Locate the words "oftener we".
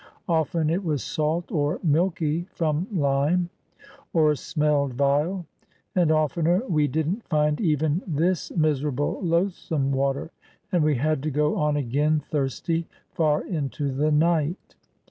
6.11-6.87